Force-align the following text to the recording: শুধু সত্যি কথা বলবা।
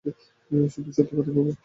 শুধু 0.69 0.89
সত্যি 0.91 1.13
কথা 1.17 1.31
বলবা। 1.31 1.53